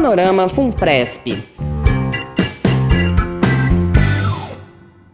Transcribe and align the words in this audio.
Panorama 0.00 0.48
Funpresp. 0.48 1.26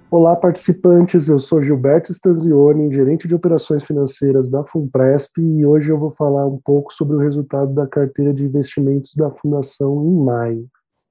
Olá, 0.08 0.36
participantes. 0.36 1.28
Eu 1.28 1.40
sou 1.40 1.60
Gilberto 1.60 2.12
Stanzioni, 2.12 2.94
gerente 2.94 3.26
de 3.26 3.34
operações 3.34 3.82
financeiras 3.82 4.48
da 4.48 4.62
Funpresp, 4.62 5.38
e 5.38 5.66
hoje 5.66 5.90
eu 5.90 5.98
vou 5.98 6.12
falar 6.12 6.46
um 6.46 6.60
pouco 6.64 6.92
sobre 6.92 7.16
o 7.16 7.18
resultado 7.18 7.74
da 7.74 7.84
carteira 7.88 8.32
de 8.32 8.44
investimentos 8.44 9.16
da 9.16 9.28
Fundação 9.28 10.04
em 10.04 10.24
maio. 10.24 10.68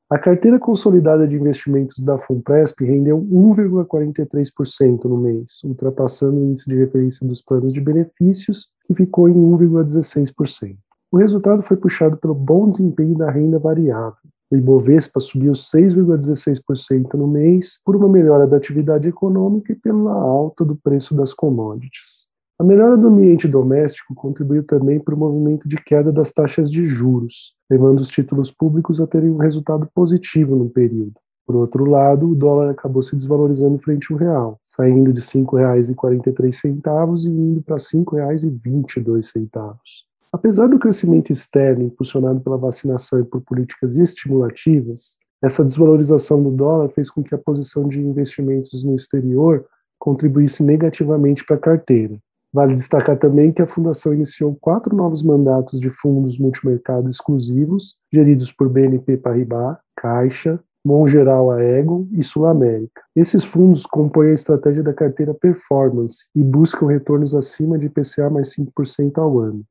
A 0.09 0.17
carteira 0.17 0.57
consolidada 0.57 1.27
de 1.27 1.35
investimentos 1.35 2.01
da 2.01 2.17
Funpresp 2.17 2.79
rendeu 2.79 3.19
1,43% 3.19 5.03
no 5.03 5.17
mês, 5.17 5.61
ultrapassando 5.65 6.39
o 6.39 6.45
índice 6.45 6.69
de 6.69 6.77
referência 6.77 7.27
dos 7.27 7.41
planos 7.41 7.73
de 7.73 7.81
benefícios, 7.81 8.69
que 8.87 8.95
ficou 8.95 9.27
em 9.27 9.33
1,16%. 9.33 10.77
O 11.15 11.17
resultado 11.17 11.61
foi 11.61 11.77
puxado 11.77 12.17
pelo 12.17 12.35
bom 12.35 12.67
desempenho 12.67 13.17
da 13.17 13.31
renda 13.31 13.57
variável. 13.57 14.19
O 14.51 14.55
Ibovespa 14.57 15.21
subiu 15.21 15.53
6,16% 15.53 17.13
no 17.13 17.25
mês 17.25 17.79
por 17.85 17.95
uma 17.95 18.09
melhora 18.09 18.45
da 18.45 18.57
atividade 18.57 19.07
econômica 19.07 19.71
e 19.71 19.77
pela 19.77 20.11
alta 20.11 20.65
do 20.65 20.75
preço 20.75 21.15
das 21.15 21.33
commodities. 21.33 22.27
A 22.59 22.65
melhora 22.65 22.97
do 22.97 23.07
ambiente 23.07 23.47
doméstico 23.47 24.13
contribuiu 24.13 24.65
também 24.65 24.99
para 24.99 25.15
o 25.15 25.17
movimento 25.17 25.69
de 25.69 25.77
queda 25.77 26.11
das 26.11 26.33
taxas 26.33 26.69
de 26.69 26.85
juros, 26.85 27.55
levando 27.71 28.01
os 28.01 28.09
títulos 28.09 28.51
públicos 28.51 28.99
a 28.99 29.07
terem 29.07 29.29
um 29.29 29.37
resultado 29.37 29.87
positivo 29.95 30.57
no 30.57 30.69
período. 30.69 31.13
Por 31.47 31.55
outro 31.55 31.85
lado, 31.85 32.29
o 32.29 32.35
dólar 32.35 32.71
acabou 32.71 33.01
se 33.01 33.15
desvalorizando 33.15 33.79
frente 33.79 34.11
ao 34.11 34.19
real, 34.19 34.59
saindo 34.61 35.13
de 35.13 35.21
R$ 35.21 35.27
5,43 35.27 37.23
e 37.23 37.29
indo 37.29 37.61
para 37.61 37.77
R$ 37.77 37.81
5,22. 37.81 40.14
Apesar 40.35 40.67
do 40.67 40.77
crescimento 40.77 41.31
externo 41.31 41.85
impulsionado 41.85 42.41
pela 42.41 42.57
vacinação 42.57 43.21
e 43.21 43.23
por 43.23 43.39
políticas 43.39 43.95
estimulativas, 43.95 45.17
essa 45.41 45.63
desvalorização 45.63 46.43
do 46.43 46.51
dólar 46.51 46.89
fez 46.89 47.09
com 47.09 47.23
que 47.23 47.33
a 47.33 47.37
posição 47.37 47.87
de 47.87 48.01
investimentos 48.01 48.83
no 48.83 48.93
exterior 48.93 49.65
contribuísse 49.97 50.61
negativamente 50.61 51.45
para 51.45 51.55
a 51.55 51.59
carteira. 51.59 52.19
Vale 52.51 52.75
destacar 52.75 53.17
também 53.17 53.53
que 53.53 53.61
a 53.61 53.65
Fundação 53.67 54.13
iniciou 54.13 54.57
quatro 54.59 54.93
novos 54.93 55.23
mandatos 55.23 55.79
de 55.79 55.89
fundos 55.89 56.37
multimercado 56.37 57.07
exclusivos, 57.07 57.95
geridos 58.11 58.51
por 58.51 58.67
BNP 58.67 59.15
Paribas, 59.15 59.77
Caixa, 59.95 60.59
Mongeral 60.85 61.49
Aegon 61.49 62.09
e 62.11 62.21
Sul 62.21 62.45
América. 62.45 63.01
Esses 63.15 63.45
fundos 63.45 63.85
compõem 63.85 64.31
a 64.31 64.33
estratégia 64.33 64.83
da 64.83 64.93
carteira 64.93 65.33
Performance 65.33 66.25
e 66.35 66.43
buscam 66.43 66.87
retornos 66.87 67.33
acima 67.33 67.79
de 67.79 67.85
IPCA 67.85 68.29
mais 68.29 68.53
5% 68.53 69.17
ao 69.17 69.39
ano. 69.39 69.63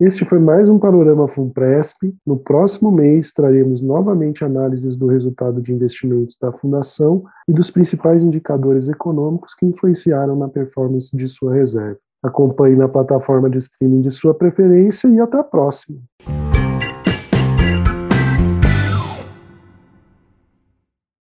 Este 0.00 0.24
foi 0.24 0.38
mais 0.38 0.70
um 0.70 0.78
Panorama 0.78 1.28
Funpresp. 1.28 2.10
No 2.26 2.38
próximo 2.38 2.90
mês 2.90 3.34
traremos 3.34 3.82
novamente 3.82 4.42
análises 4.42 4.96
do 4.96 5.06
resultado 5.06 5.60
de 5.60 5.74
investimentos 5.74 6.38
da 6.40 6.50
Fundação 6.50 7.22
e 7.46 7.52
dos 7.52 7.70
principais 7.70 8.22
indicadores 8.22 8.88
econômicos 8.88 9.54
que 9.54 9.66
influenciaram 9.66 10.34
na 10.36 10.48
performance 10.48 11.14
de 11.14 11.28
sua 11.28 11.52
reserva. 11.52 11.98
Acompanhe 12.22 12.76
na 12.76 12.88
plataforma 12.88 13.50
de 13.50 13.58
streaming 13.58 14.00
de 14.00 14.10
sua 14.10 14.32
preferência 14.32 15.06
e 15.06 15.20
até 15.20 15.38
a 15.38 15.44
próxima. 15.44 15.98